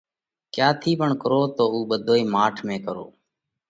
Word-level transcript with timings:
ڪيا 0.53 0.67
ٿِي 0.81 0.91
پڻ 0.99 1.09
ڪرو 1.21 1.41
تو 1.55 1.63
اُو 1.73 1.79
ٻڌوئي 1.89 2.23
ماٺ 2.33 2.55
۾ 2.67 2.75
ڪرو۔ 2.85 3.05